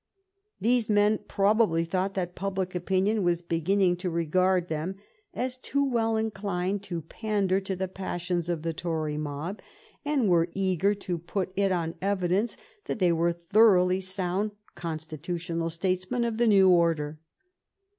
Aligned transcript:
These 0.59 0.89
men 0.89 1.19
probably 1.27 1.83
thought 1.85 2.15
that 2.15 2.33
public 2.33 2.73
opinion 2.73 3.21
was 3.21 3.43
beginning 3.43 3.97
to 3.97 4.09
regard 4.09 4.67
them 4.67 4.95
as 5.31 5.57
too 5.59 5.87
well 5.87 6.17
inclined 6.17 6.81
to 6.85 7.03
pander 7.03 7.59
to 7.59 7.75
the 7.75 7.87
passions 7.87 8.49
of 8.49 8.63
the 8.63 8.73
Tory 8.73 9.15
mob, 9.19 9.61
and 10.03 10.27
were 10.27 10.49
eager 10.55 10.95
to 10.95 11.19
put 11.19 11.53
it 11.55 11.71
on 11.71 11.93
evidence 12.01 12.57
that 12.85 12.97
they 12.97 13.11
were 13.11 13.31
thoroughly 13.31 14.01
sound 14.01 14.53
constitutional 14.73 15.69
states 15.69 16.09
men 16.09 16.23
of 16.23 16.37
the 16.39 16.47
new 16.47 16.67
order. 16.67 17.19